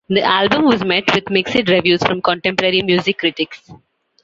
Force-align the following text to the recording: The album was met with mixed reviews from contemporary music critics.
The 0.09 0.23
album 0.23 0.65
was 0.65 0.83
met 0.83 1.13
with 1.13 1.29
mixed 1.29 1.69
reviews 1.69 2.01
from 2.03 2.23
contemporary 2.23 2.81
music 2.81 3.19
critics. 3.19 3.69